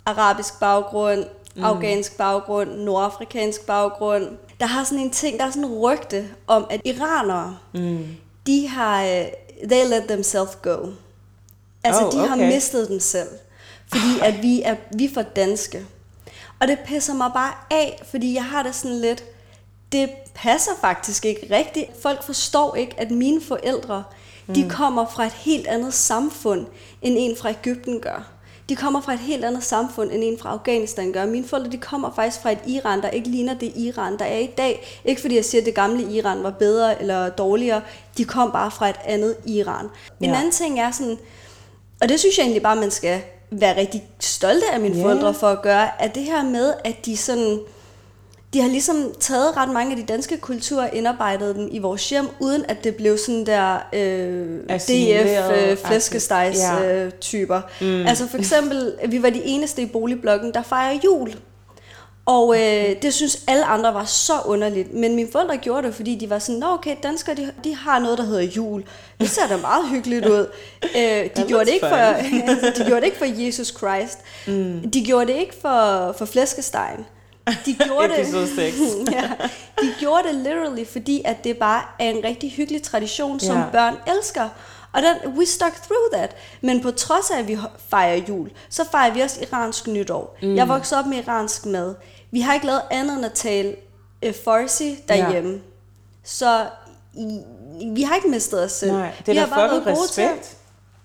[0.06, 1.64] arabisk baggrund, mm.
[1.64, 6.68] afghansk baggrund, nordafrikansk baggrund, der har sådan en ting, der er sådan en rygte om,
[6.70, 8.08] at iranere, mm.
[8.48, 9.26] de har, øh,
[9.64, 10.78] they let themselves go.
[11.84, 12.28] Altså, oh, de okay.
[12.28, 13.30] har mistet dem selv,
[13.88, 15.86] fordi at vi er, vi er for danske.
[16.60, 19.24] Og det pisser mig bare af, fordi jeg har det sådan lidt,
[19.92, 22.02] det passer faktisk ikke rigtigt.
[22.02, 24.04] Folk forstår ikke, at mine forældre,
[24.48, 24.54] mm.
[24.54, 26.66] de kommer fra et helt andet samfund,
[27.02, 28.37] end en fra Ægypten gør
[28.70, 31.26] de kommer fra et helt andet samfund, end en fra Afghanistan gør.
[31.26, 34.38] Mine forældre, de kommer faktisk fra et Iran, der ikke ligner det Iran, der er
[34.38, 35.00] i dag.
[35.06, 37.82] Ikke fordi jeg siger, at det gamle Iran var bedre eller dårligere.
[38.18, 39.86] De kom bare fra et andet Iran.
[40.22, 40.28] Ja.
[40.28, 41.18] En anden ting er sådan,
[42.02, 45.04] og det synes jeg egentlig bare, man skal være rigtig stolte af mine yeah.
[45.04, 47.60] forældre for at gøre, at det her med, at de sådan
[48.54, 52.28] de har ligesom taget ret mange af de danske kulturer, indarbejdet dem i vores hjem,
[52.40, 55.78] uden at det blev sådan der øh, DF øh,
[56.58, 57.04] ja.
[57.04, 57.62] øh, typer.
[57.82, 58.06] Mm.
[58.06, 61.36] Altså for eksempel, vi var de eneste i boligblokken, der fejrer jul.
[62.26, 64.94] Og øh, det synes alle andre var så underligt.
[64.94, 68.00] Men mine forældre gjorde det, fordi de var sådan, Nå okay, danskere de, de har
[68.00, 68.84] noget, der hedder jul.
[69.20, 70.48] Det ser da meget hyggeligt ud.
[70.84, 74.18] Øh, de, gjorde det ikke for, altså, de gjorde det ikke for Jesus Christ.
[74.48, 74.92] Mm.
[74.92, 77.06] De gjorde det ikke for, for flæskestegen.
[77.66, 78.78] De gjorde det, 6.
[79.16, 79.32] ja,
[79.82, 83.64] de gjorde det literally, fordi at det bare er en rigtig hyggelig tradition, som ja.
[83.72, 84.50] børn elsker.
[84.94, 86.36] Og den, we stuck through that.
[86.62, 87.58] Men på trods af, at vi
[87.90, 90.38] fejrer jul, så fejrer vi også iransk nytår.
[90.42, 90.56] Mm.
[90.56, 91.96] Jeg voksede op med iransk mad.
[92.32, 93.76] Vi har ikke lavet andet end at tale
[94.26, 95.52] uh, farsi derhjemme.
[95.52, 95.60] Ja.
[96.24, 96.66] Så
[97.14, 97.40] i,
[97.94, 98.92] vi har ikke mistet os selv.
[98.92, 100.58] Nej, det er vi da fucking respekt.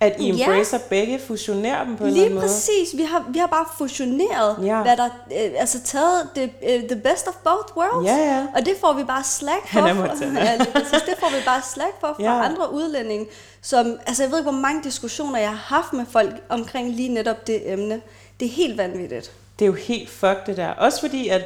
[0.03, 0.83] At I embracer ja.
[0.89, 2.97] begge, fusionerer dem på Lige en eller anden præcis.
[2.97, 4.83] Vi har, vi har bare fusioneret, ja.
[4.83, 8.09] hvad der, øh, altså taget det, uh, the best of both worlds.
[8.09, 8.47] Ja, ja.
[8.55, 9.81] Og det får vi bare slack for.
[9.81, 10.05] Han er
[10.51, 12.45] ja, præcis, det får vi bare slack for fra ja.
[12.45, 13.27] andre udlændinge.
[13.63, 17.09] Som, altså jeg ved ikke, hvor mange diskussioner jeg har haft med folk omkring lige
[17.09, 18.01] netop det emne.
[18.41, 19.33] Det er helt vanvittigt.
[19.59, 20.69] Det er jo helt fuck det der.
[20.69, 21.43] Også fordi, at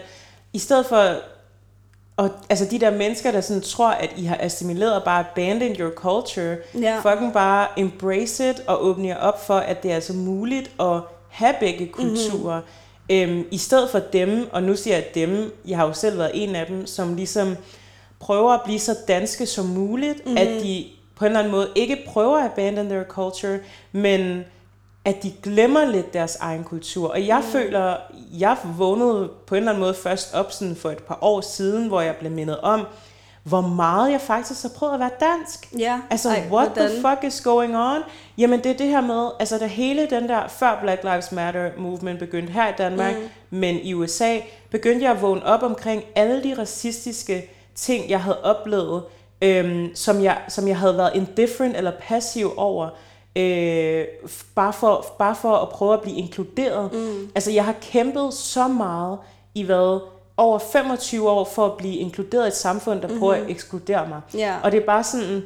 [0.53, 1.17] i stedet for
[2.17, 5.91] og altså de der mennesker, der sådan tror, at I har assimileret bare abandoned your
[5.91, 6.99] culture, ja.
[6.99, 11.01] fucking bare embrace it og åbne jer op for, at det er altså muligt at
[11.29, 12.61] have begge kulturer.
[13.09, 13.37] Mm-hmm.
[13.37, 16.31] Øhm, I stedet for dem, og nu siger jeg dem, jeg har jo selv været
[16.35, 17.57] en af dem, som ligesom
[18.19, 20.39] prøver at blive så danske som muligt, mm-hmm.
[20.39, 20.85] at de
[21.17, 23.59] på en eller anden måde ikke prøver at abandon their culture,
[23.93, 24.45] men
[25.07, 27.09] at de glemmer lidt deres egen kultur.
[27.09, 27.45] Og jeg mm.
[27.45, 27.97] føler,
[28.39, 31.89] jeg vågnede på en eller anden måde først op sådan for et par år siden,
[31.89, 32.87] hvor jeg blev mindet om,
[33.43, 35.69] hvor meget jeg faktisk har prøvet at være dansk.
[35.79, 36.01] Ja.
[36.11, 36.91] Altså, Ej, what hvordan?
[36.91, 38.01] the fuck is going on?
[38.39, 41.71] Jamen, det er det her med, altså, da hele den der, før Black Lives Matter
[41.79, 43.59] movement begyndte her i Danmark, mm.
[43.59, 44.39] men i USA,
[44.71, 49.03] begyndte jeg at vågne op omkring alle de racistiske ting, jeg havde oplevet,
[49.43, 52.89] øhm, som, jeg, som jeg havde været indifferent eller passiv over
[53.37, 54.05] øh,
[54.55, 56.93] bare, for, bare for at prøve at blive inkluderet.
[56.93, 57.31] Mm.
[57.35, 59.19] Altså, jeg har kæmpet så meget
[59.55, 60.01] i hvad
[60.37, 63.21] over 25 år for at blive inkluderet i et samfund, der mm-hmm.
[63.21, 64.21] prøver at ekskludere mig.
[64.37, 64.65] Yeah.
[64.65, 65.43] Og det er bare sådan,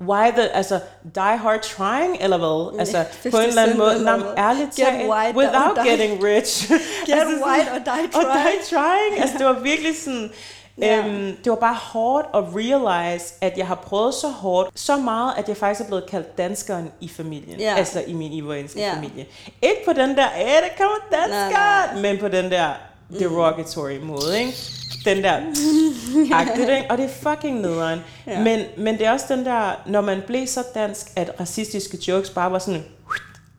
[0.00, 0.80] why the, altså,
[1.14, 2.78] die hard trying, eller hvad?
[2.78, 6.70] Altså, på en eller anden måde, nam, ærligt talt, without getting rich.
[7.06, 8.28] Get altså, white or die trying.
[8.28, 9.20] Og die trying.
[9.20, 10.30] Altså, det var virkelig sådan,
[10.82, 11.06] Yeah.
[11.06, 15.32] Øhm, det var bare hårdt at realize, at jeg har prøvet så hårdt, så meget,
[15.36, 17.60] at jeg faktisk er blevet kaldt danskeren i familien.
[17.60, 17.78] Yeah.
[17.78, 18.94] Altså i min ivorenske yeah.
[18.94, 19.26] familie.
[19.62, 22.70] Ikke på den der, æh, det kommer dansker, men på den der
[23.18, 24.06] derogatory mm.
[24.06, 24.52] måde, ikke?
[25.04, 25.40] Den der
[26.40, 26.86] agtigt, ikke?
[26.90, 28.00] Og det er fucking nederen.
[28.28, 28.42] Yeah.
[28.42, 32.30] Men, men det er også den der, når man blev så dansk, at racistiske jokes
[32.30, 32.84] bare var sådan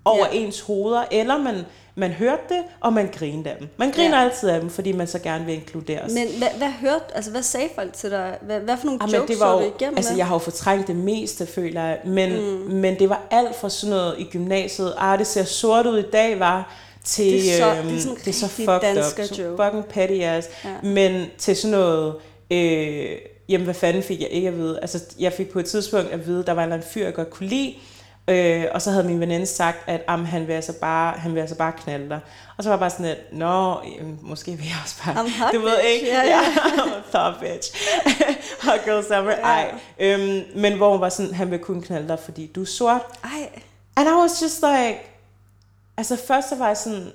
[0.06, 0.44] over yeah.
[0.44, 3.68] ens hoveder, eller man man hørte det, og man grinede af dem.
[3.78, 4.24] Man griner ja.
[4.24, 6.14] altid af dem, fordi man så gerne vil inkluderes.
[6.14, 8.38] Men hvad, hvad hørte, altså hvad sagde folk til dig?
[8.42, 10.40] Hvad, hvad for nogle ah, jokes det var jo, du igennem Altså jeg har jo
[10.40, 12.00] fortrængt det meste, føler jeg.
[12.06, 12.74] Men, mm.
[12.74, 14.94] men det var alt fra sådan noget i gymnasiet.
[14.98, 18.02] Ah, det ser sort ud i dag, var til, det er så, øhm, det er,
[18.02, 20.70] sådan det er så fucked up, så fucking petty ass, ja.
[20.84, 22.16] men til sådan noget,
[22.52, 23.18] øh,
[23.50, 26.28] jamen hvad fanden fik jeg ikke at vide, altså jeg fik på et tidspunkt at
[26.28, 27.76] vide, der var en fyr, jeg godt kunne lide,
[28.28, 31.40] Øh, og så havde min veninde sagt, at am, han, vil altså bare, han vil
[31.42, 32.20] altså bare knalde dig.
[32.58, 35.26] Og så var jeg bare sådan lidt, nå, jamen, måske vil jeg også bare...
[35.26, 36.08] I'm hot du ved ikke?
[36.08, 36.42] Ja, ja.
[37.16, 37.76] I'm a bitch.
[38.66, 39.32] hot girl summer.
[39.32, 39.42] Ja.
[39.42, 39.74] Ej.
[40.00, 43.02] Øhm, men hvor hun var sådan, han vil kun knalde dig, fordi du er sort.
[43.24, 43.50] Ej.
[43.96, 45.00] And I was just like...
[45.98, 47.12] Altså først så var jeg sådan,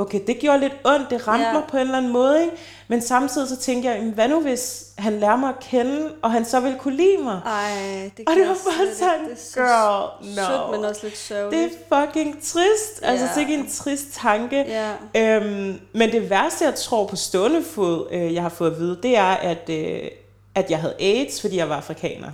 [0.00, 1.52] okay, det gjorde lidt ondt, det ramte ja.
[1.52, 2.56] mig på en eller anden måde, ikke?
[2.88, 6.44] men samtidig så tænkte jeg, hvad nu hvis han lærer mig at kende, og han
[6.44, 7.40] så vil kunne lide mig?
[7.46, 10.42] Ej, det og det var bare sådan, det er girl, no.
[10.46, 11.70] Sødt, men også lidt sørgeligt.
[11.70, 14.64] Det er fucking trist, altså det er ikke en trist tanke.
[15.14, 15.36] Ja.
[15.36, 18.98] Øhm, men det værste, jeg tror på stående fod, øh, jeg har fået at vide,
[19.02, 20.00] det er, at, øh,
[20.54, 22.30] at jeg havde AIDS, fordi jeg var afrikaner.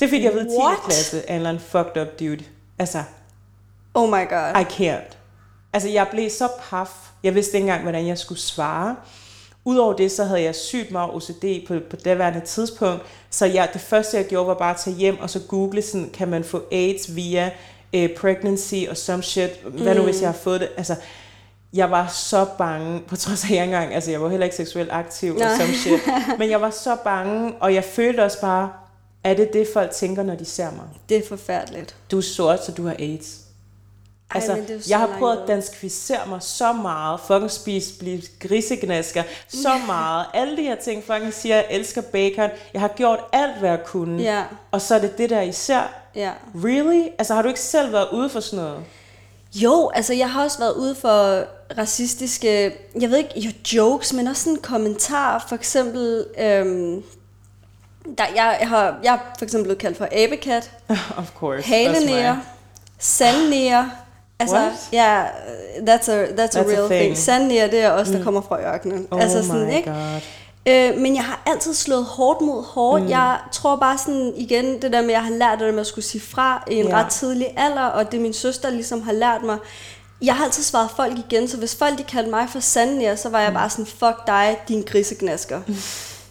[0.00, 0.54] Det fik jeg ved i 10.
[0.84, 2.44] klasse af en eller anden fucked up dude.
[2.78, 3.02] Altså,
[3.94, 4.60] oh my god.
[4.60, 5.17] I can't.
[5.72, 6.88] Altså, jeg blev så paf.
[7.22, 8.96] Jeg vidste ikke engang, hvordan jeg skulle svare.
[9.64, 13.80] Udover det, så havde jeg sygt meget OCD på, på daværende tidspunkt, så jeg, det
[13.80, 16.62] første, jeg gjorde, var bare at tage hjem og så google, sådan, kan man få
[16.72, 17.50] AIDS via
[17.96, 19.50] uh, pregnancy og some shit.
[19.64, 20.06] Hvad nu, mm.
[20.06, 20.68] hvis jeg har fået det?
[20.76, 20.96] Altså,
[21.72, 24.56] jeg var så bange, på trods af, at jeg engang, altså jeg var heller ikke
[24.56, 26.00] seksuelt aktiv og some shit,
[26.38, 28.70] men jeg var så bange, og jeg følte også bare,
[29.24, 30.86] er det det, folk tænker, når de ser mig?
[31.08, 31.96] Det er forfærdeligt.
[32.10, 33.47] Du er sort, så du har AIDS.
[34.34, 39.80] Altså, Ej, jeg har prøvet at danskificere mig så meget, fucking spise, blive grisegnasker, så
[39.86, 40.26] meget.
[40.34, 42.50] Alle de her ting, fucking siger, jeg elsker bacon.
[42.72, 44.22] Jeg har gjort alt, hvad jeg kunne.
[44.22, 44.42] Ja.
[44.70, 45.94] Og så er det det der især.
[46.14, 46.30] Ja.
[46.64, 47.02] Really?
[47.18, 48.84] Altså, har du ikke selv været ude for sådan noget?
[49.54, 51.44] Jo, altså jeg har også været ude for
[51.78, 55.44] racistiske, jeg ved ikke, jo jokes, men også sådan kommentar.
[55.48, 57.02] For eksempel, øhm,
[58.18, 60.70] der, jeg, har, jeg er for eksempel blevet kaldt for abekat.
[61.18, 61.62] of course.
[61.68, 62.42] Halenære.
[62.98, 63.90] Sandnære.
[64.40, 64.72] Altså, What?
[64.92, 65.28] ja, yeah,
[65.88, 67.16] that's a, that's, that's a real a thing.
[67.16, 67.50] thing.
[67.50, 68.24] Det er også der mm.
[68.24, 69.08] kommer fra ørkenen.
[69.10, 69.90] Oh altså sådan, my ikke?
[69.90, 70.20] God.
[70.68, 73.02] Øh, men jeg har altid slået hårdt mod hårdt.
[73.02, 73.10] Mm.
[73.10, 75.86] Jeg tror bare sådan, igen, det der med, at jeg har lært det med at
[75.86, 76.94] skulle sige fra i en yeah.
[76.94, 79.58] ret tidlig alder, og det min søster ligesom har lært mig.
[80.22, 83.28] Jeg har altid svaret folk igen, så hvis folk de kaldte mig for Sandnia, så
[83.28, 83.54] var jeg mm.
[83.54, 85.60] bare sådan, fuck dig, din grisegnasker.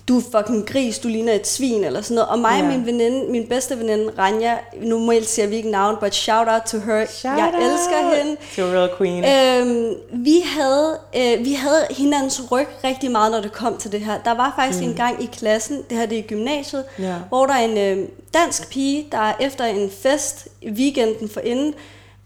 [0.08, 2.30] Du er fucking gris, du ligner et svin, eller sådan noget.
[2.30, 2.78] Og mig og Ja.
[2.78, 6.78] min veninde, min bedste veninde, Ranja, normalt siger vi ikke navn, but shout out to
[6.80, 7.06] her.
[7.10, 8.38] Shout jeg out elsker hende.
[8.56, 9.24] To a real queen.
[9.26, 9.94] Øhm,
[10.24, 14.18] vi, havde, øh, vi havde hinandens ryg rigtig meget, når det kom til det her.
[14.26, 14.90] Der var faktisk mm.
[14.90, 17.16] en gang i klassen, det her det er i gymnasiet, Ja.
[17.30, 21.74] hvor der er en øh, dansk pige, der efter en fest i weekenden for inden,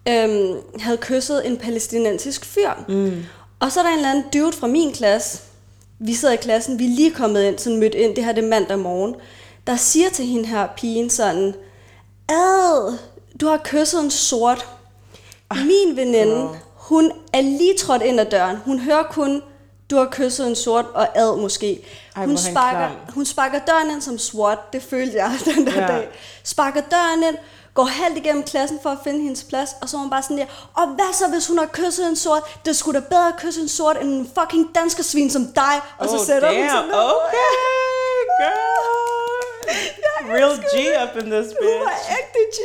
[0.08, 2.70] øh, havde kysset en palæstinensisk fyr.
[2.88, 3.24] Mm.
[3.60, 5.40] Og så er der en eller anden dude fra min klasse,
[6.04, 8.44] vi sidder i klassen, vi er lige kommet ind, sådan mødt ind, det her det
[8.44, 9.16] er mandag morgen,
[9.68, 11.56] der siger til hende her pigen sådan,
[12.30, 12.98] ad,
[13.42, 14.68] du har kysset en sort.
[15.56, 18.58] Min veninde, hun er lige trådt ind ad døren.
[18.66, 19.42] Hun hører kun,
[19.90, 21.80] du har kysset en sort og ad måske.
[22.16, 25.82] Ej, hun, er sparker, hun sparker døren ind som SWAT, det følte jeg den der
[25.82, 25.88] Ja.
[25.88, 26.08] dag.
[26.44, 27.38] Sparker døren ind,
[27.74, 30.38] går halvt igennem klassen for at finde hendes plads, og så er hun bare sådan
[30.38, 32.42] der, og hvad så hvis hun har kysset en sort?
[32.66, 35.76] Det skulle da bedre at kysse en sort end en fucking dansker svin som dig.
[35.98, 36.62] Og så oh, sætter damn.
[36.62, 36.94] hun ned.
[36.94, 37.52] Okay,
[38.42, 38.92] girl.
[40.34, 42.12] Real G up in this Hun var bitch.
[42.20, 42.60] ægte G.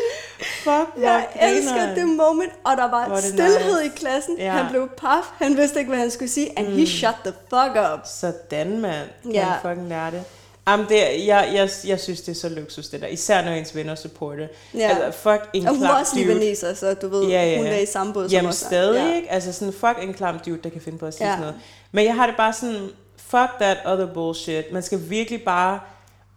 [0.64, 3.94] Fuck, Jeg elsker det moment, og der var det stillhed nice.
[3.94, 4.38] i klassen.
[4.38, 4.50] Ja.
[4.50, 7.76] Han blev paf, han vidste ikke, hvad han skulle sige, and he shut the fuck
[7.92, 8.00] up.
[8.20, 9.08] Sådan, mand.
[9.24, 9.30] Ja.
[9.62, 9.70] ja.
[9.70, 10.24] fucking lære det.
[10.68, 13.06] Jamen, det, jeg, jeg, jeg synes, det er så luksus, det der.
[13.06, 14.46] Især når ens venner supporter.
[14.74, 14.88] Ja.
[14.88, 17.76] Altså, fuck en Og hun var også libaneser, så du ved, Ja, ja, hun er
[17.78, 18.56] i samme båd som Jamen os.
[18.56, 19.14] stadig, Ja.
[19.16, 19.30] ikke?
[19.32, 21.32] Altså sådan, fuck en klam dude, der kan finde på at sige Ja.
[21.32, 21.56] sådan noget.
[21.92, 24.72] Men jeg har det bare sådan, fuck that other bullshit.
[24.72, 25.80] Man skal virkelig bare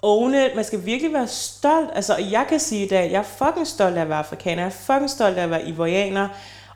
[0.02, 0.56] own it.
[0.56, 1.90] Man skal virkelig være stolt.
[1.96, 4.62] Altså, jeg kan sige i dag, jeg er fucking stolt af at være afrikaner.
[4.62, 6.28] Jeg er fucking stolt af at være ivorianer.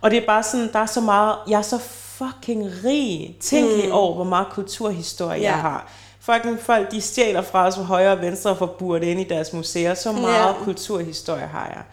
[0.01, 1.77] Og det er bare sådan, der er så meget, jeg er så
[2.17, 3.37] fucking rig.
[3.41, 5.43] Tænk lige over, hvor meget kulturhistorie Mm.
[5.43, 5.49] Ja.
[5.51, 5.91] jeg har.
[6.25, 9.53] Fucking folk, de stjæler fra os højre og venstre og får burde ind i deres
[9.53, 9.93] museer.
[9.93, 10.53] Så meget Ja.
[10.63, 11.83] kulturhistorie har jeg.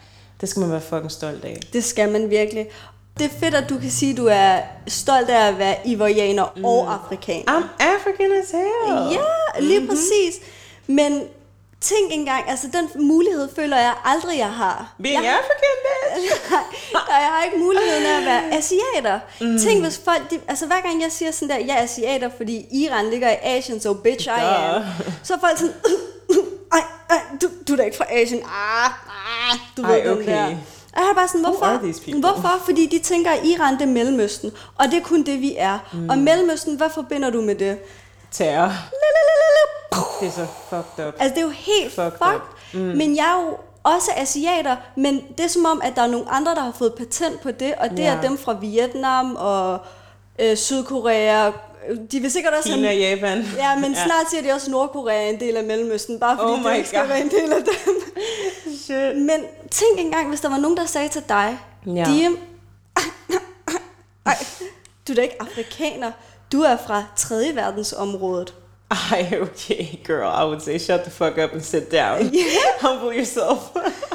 [0.41, 1.61] Det skal man være fucking stolt af.
[1.73, 2.67] Det skal man virkelig.
[3.19, 6.53] Det er fedt, at du kan sige, at du er stolt af at være ivorianer
[6.57, 6.65] mm.
[6.65, 7.53] og afrikaner.
[7.61, 9.13] I'm African as hell.
[9.13, 9.89] Ja, lige mm-hmm.
[9.89, 10.41] præcis.
[10.87, 11.23] Men
[11.81, 14.95] tænk engang, altså den mulighed føler jeg aldrig, jeg har.
[15.03, 16.53] Being jeg, African, bitch.
[16.93, 19.21] Nej, jeg har ikke muligheden af at være asiater.
[19.41, 19.59] Mm.
[19.59, 22.67] Tænk hvis folk, de, altså hver gang jeg siger sådan der, jeg er asiater, fordi
[22.71, 24.83] Iran ligger i Asien, so bitch I am.
[25.23, 25.75] Så er folk sådan,
[26.73, 28.43] ej, ej, du, du er da ikke fra Asien.
[28.43, 30.27] Ah, ah, du ved Ej, den okay.
[30.27, 30.47] der.
[30.93, 31.67] Og jeg har bare sådan, hvorfor?
[32.21, 32.63] Hvorfor?
[32.65, 35.79] Fordi de tænker, at Iran det er Mellemøsten, og det er kun det, vi er.
[35.93, 36.09] Mm.
[36.09, 37.79] Og Mellemøsten, hvad forbinder du med det?
[38.31, 38.73] Terror.
[40.21, 41.15] Det er så fucked up.
[41.19, 42.35] Altså, det er jo helt Fucked fucked.
[42.35, 42.43] up.
[42.75, 42.81] Mm.
[42.81, 46.31] Men jeg er jo også asiater, men det er som om, at der er nogle
[46.31, 48.15] andre, der har fået patent på det, og det Ja.
[48.17, 49.79] er dem fra Vietnam og
[50.39, 51.51] øh, Sydkorea.
[52.13, 53.01] De vil sikkert også Kina, have...
[53.01, 53.45] Japan.
[53.57, 56.53] Ja, men snart siger de også, at Nordkorea er en del af Mellemøsten, bare fordi
[56.53, 57.09] Oh det ikke skal God.
[57.09, 57.95] være en del af dem.
[58.79, 59.17] Shit.
[59.17, 62.05] Men tænk engang, hvis der var nogen, der sagde til dig, Ja.
[62.05, 62.39] Diem,
[65.09, 66.11] du er da ikke afrikaner,
[66.53, 67.35] du er fra 3.
[67.55, 68.55] verdensområdet.
[68.91, 70.31] Ej, okay, girl.
[70.31, 72.31] I would say shut the fuck up and sit down.
[72.81, 73.77] Humble yourself.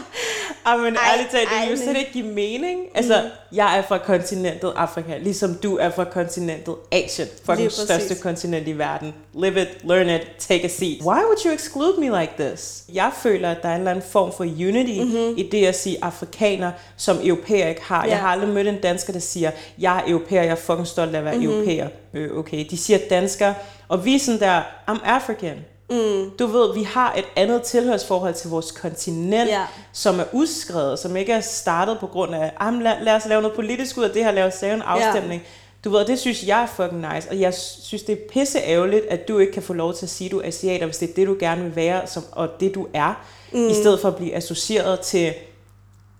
[0.65, 2.79] Ej, men Ej, ærligt talt, det vil jo slet ikke give mening.
[2.95, 7.27] Altså, jeg er fra kontinentet Afrika, ligesom du er fra kontinentet Asien.
[7.45, 9.13] Fucking største kontinent i verden.
[9.33, 11.01] Live it, learn it, take a seat.
[11.01, 12.83] Why would you exclude me like this?
[12.93, 15.37] Jeg føler, at der er en eller anden form for unity mm-hmm.
[15.37, 18.05] i det at sige afrikaner, som europæer ikke har.
[18.05, 18.09] Ja.
[18.09, 21.15] Jeg har aldrig mødt en dansker, der siger, jeg er europæer, jeg er fucking stolt
[21.15, 21.51] af at være mm-hmm.
[21.51, 21.87] europæer.
[22.13, 23.53] Øh, okay, de siger dansker,
[23.87, 25.57] og vi er sådan der, I'm African.
[25.89, 26.29] Mm.
[26.39, 29.61] Du ved, vi har et andet tilhørsforhold til vores kontinent, Ja.
[29.93, 33.41] som er udskrevet, som ikke er startet på grund af, "Am, lad, lad os lave
[33.41, 35.43] noget politisk ud af det her, lad os lave en afstemning.
[35.83, 39.05] Du ved, det synes jeg er fucking nice, og jeg synes, det er pisse ærgerligt,
[39.05, 41.09] at du ikke kan få lov til at sige, at du er asiater, hvis det
[41.09, 43.67] er det, du gerne vil være, som, og det du er, mm.
[43.67, 45.33] i stedet for at blive associeret til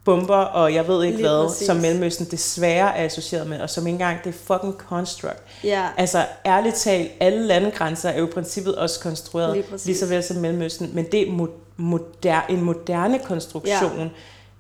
[0.06, 1.66] bomber, og jeg ved ikke Lige hvad, præcis.
[1.68, 5.42] som Mellemøsten desværre er associeret med, og som ikke engang, det er fucking construct.
[5.64, 5.88] Ja.
[5.98, 10.38] Altså, ærligt talt, alle landegrænser er jo i princippet også konstrueret, Lige så vel som
[10.38, 13.98] Mellemøsten, men det er mo- moder- en moderne konstruktion.
[14.00, 14.08] Ja.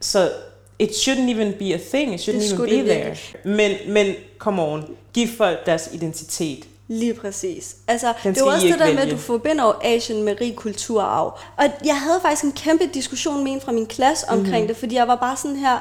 [0.02, 0.32] Så
[0.80, 3.16] it shouldn't even be a thing, it shouldn't Det even be there.
[3.44, 6.66] Men, men, come on, giv folk deres identitet.
[6.88, 7.76] Lige præcis.
[7.88, 11.40] Altså, det er også det der med, at du forbinder jo Asien med rig kulturarv.
[11.58, 14.68] Og jeg havde faktisk en kæmpe diskussion med en fra min klasse omkring mm.
[14.68, 15.80] det, fordi jeg var bare sådan her,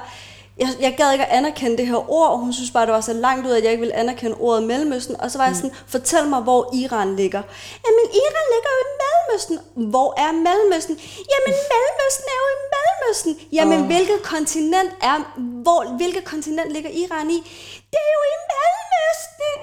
[0.59, 3.01] jeg, jeg gad ikke at anerkende det her ord, og hun synes bare, det var
[3.01, 5.21] så langt ud, at jeg ikke ville anerkende ordet Mellemøsten.
[5.21, 5.61] Og så var jeg Mhm.
[5.63, 7.43] sådan, fortæl mig, hvor Iran ligger.
[7.87, 9.59] Jamen, Iran ligger jo i Mellemøsten.
[9.91, 10.97] Hvor er Mellemøsten?
[11.33, 13.33] Jamen, Mellemøsten er jo i Mellemøsten.
[13.53, 13.87] Jamen, oh.
[13.87, 15.17] hvilket kontinent er,
[15.65, 17.39] hvor, hvilket kontinent ligger Iran i?
[17.95, 19.57] Det er jo i Mellemøsten.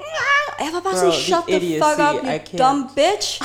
[0.57, 3.41] Og jeg var bare Bro, sådan, shut the fuck up, you dumb bitch.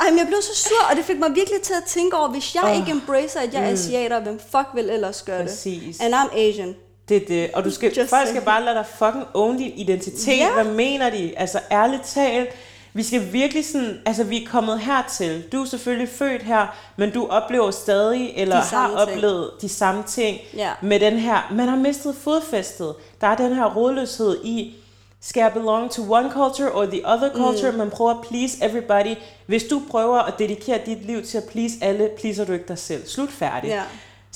[0.00, 2.28] Ej, men jeg blev så sur, og det fik mig virkelig til at tænke over,
[2.28, 2.76] hvis jeg Åh.
[2.78, 5.46] ikke embracer, at jeg er asiater, hvem fuck vil ellers gøre det?
[5.48, 6.00] Præcis.
[6.00, 6.74] And I'm Asian.
[7.08, 7.50] Det er det.
[7.54, 10.38] Og du skal, Just folk skal bare lade dig fucking own din identitet.
[10.38, 10.52] Ja.
[10.52, 11.32] Hvad mener de?
[11.36, 12.48] Altså ærligt talt,
[12.96, 15.44] Vi skal virkelig sådan, altså vi er kommet hertil.
[15.52, 18.98] Du er selvfølgelig født her, men du oplever stadig, eller har ting.
[19.00, 20.70] oplevet de samme ting Ja.
[20.82, 22.94] med den her, man har mistet fodfæstet.
[23.20, 24.74] Der er den her rodløshed i,
[25.20, 27.70] skal jeg belong to one culture or the other culture?
[27.72, 27.78] Mm.
[27.78, 29.14] Man prøver at please everybody.
[29.46, 32.78] Hvis du prøver at dedikere dit liv til at please alle, pleaser du ikke dig
[32.78, 33.06] selv.
[33.06, 33.72] Slut færdigt.
[33.72, 33.82] Ja.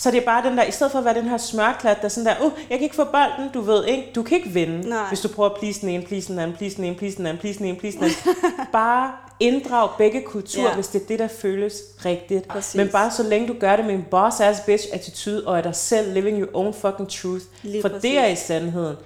[0.00, 2.04] Så det er bare den der, i stedet for at være den her smørklat, der
[2.04, 4.50] er sådan der, uh, jeg kan ikke få bolden, du ved ikke, du kan ikke
[4.50, 5.08] vinde, Nej.
[5.08, 7.26] hvis du prøver at please den ene, please den anden, please den ene, please den
[7.26, 8.16] anden, please den ene, please den anden.
[8.72, 10.74] bare inddrag begge kulturer, Ja.
[10.74, 12.48] hvis det er det, der føles rigtigt.
[12.48, 12.74] Præcis.
[12.74, 15.76] Men bare så længe du gør det med en boss-ass bitch attitude, og er dig
[15.76, 17.44] selv living your own fucking truth.
[17.62, 18.02] Lige for præcis.
[18.02, 18.96] det er i sandheden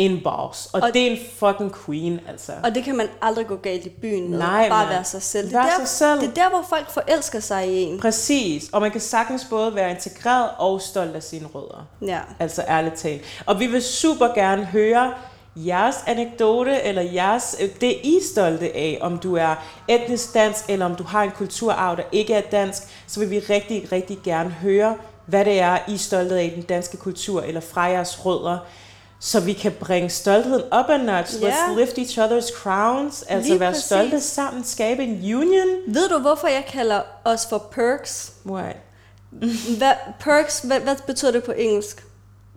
[0.00, 2.52] en boss, og, og det er en fucking queen, altså.
[2.64, 4.38] Og det kan man aldrig gå galt i byen med.
[4.38, 4.94] Nej, bare mand.
[4.94, 5.44] være sig selv.
[5.44, 6.20] Det Vær er, der, sig selv.
[6.20, 8.00] det er der, hvor folk forelsker sig i en.
[8.00, 11.86] Præcis, og man kan sagtens både være integreret og stolt af sine rødder.
[12.06, 12.18] Ja.
[12.38, 13.22] Altså ærligt talt.
[13.46, 15.12] Og vi vil super gerne høre
[15.56, 19.54] jeres anekdote, eller jeres, øh, det I er stolte af, om du er
[19.88, 23.38] etnisk dansk, eller om du har en kulturarv, der ikke er dansk, så vil vi
[23.38, 27.42] rigtig, rigtig gerne høre, hvad det er, I er stolte af i den danske kultur,
[27.42, 28.58] eller fra jeres rødder,
[29.22, 31.42] så vi kan bringe stoltheden op a notch.
[31.42, 31.48] Ja.
[31.50, 33.84] Let's lift each other's crowns, altså Lige være præcis.
[33.84, 35.68] stolte sammen, skabe en union.
[35.88, 38.32] Ved du, hvorfor jeg kalder os for perks?
[38.46, 38.76] What?
[39.78, 42.04] Hvad, perks, hvad, hvad betyder det på engelsk?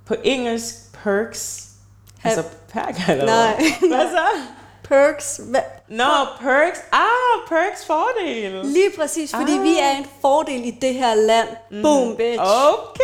[0.06, 1.64] På engelsk, perks.
[2.20, 3.64] Ha- Altså perk, eller Nej.
[3.92, 4.10] hvad?
[4.10, 4.26] Så?
[4.84, 5.42] Perks?
[5.90, 6.04] Nå,
[6.42, 6.80] perks.
[6.92, 8.66] Ah, perks fordel.
[8.66, 9.64] Lige præcis, fordi Ah.
[9.64, 11.48] vi er en fordel i det her land.
[11.72, 11.82] Mm.
[11.82, 12.40] Boom, bitch.
[12.42, 13.04] Okay.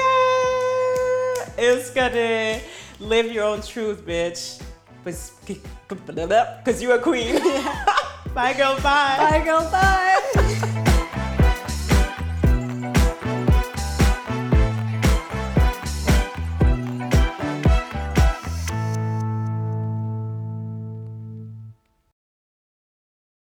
[1.57, 2.55] Elsker det.
[2.99, 4.61] Live your own truth, bitch.
[6.63, 7.35] Because you are a queen.
[8.33, 8.75] bye, girl.
[8.81, 9.17] Bye.
[9.17, 10.65] Bye, girl, bye.